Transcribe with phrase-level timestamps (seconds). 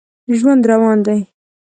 [0.37, 1.07] ژوند روان و.